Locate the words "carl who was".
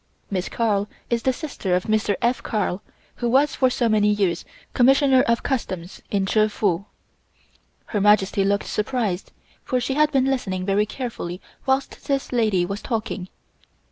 2.41-3.53